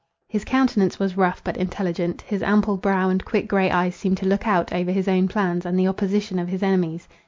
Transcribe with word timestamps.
His 0.27 0.43
countenance 0.43 0.97
was 0.97 1.15
rough 1.15 1.43
but 1.43 1.57
intelligent—his 1.57 2.41
ample 2.41 2.75
brow 2.75 3.09
and 3.11 3.23
quick 3.23 3.47
grey 3.47 3.69
eyes 3.69 3.95
seemed 3.95 4.17
to 4.17 4.25
look 4.25 4.47
out, 4.47 4.73
over 4.73 4.89
his 4.91 5.07
own 5.07 5.27
plans, 5.27 5.63
and 5.63 5.77
the 5.77 5.87
opposition 5.87 6.39
of 6.39 6.47
his 6.47 6.63
enemies. 6.63 7.07